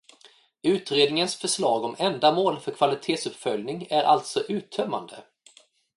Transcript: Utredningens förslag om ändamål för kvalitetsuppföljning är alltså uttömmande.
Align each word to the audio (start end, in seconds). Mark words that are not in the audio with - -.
Utredningens 0.63 1.35
förslag 1.35 1.83
om 1.83 1.95
ändamål 1.99 2.59
för 2.59 2.71
kvalitetsuppföljning 2.71 3.87
är 3.89 4.03
alltså 4.03 4.39
uttömmande. 4.41 5.23